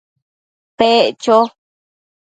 [0.77, 1.37] Pec cho